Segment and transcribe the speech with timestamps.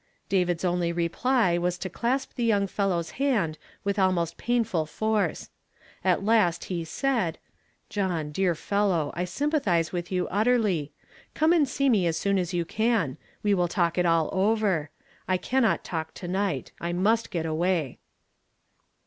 [0.35, 5.51] "David's only reply was to clasp the young fel low's hand with almost painful force.
[6.03, 7.37] At last he said:"
[7.89, 9.11] John, dear fellow!
[9.13, 10.91] I sympathize with you utterly.
[11.35, 14.89] Come and see me as soon as you can; we will talk it all over.
[15.27, 16.71] I cannot talk to night.
[16.81, 17.99] I must get away."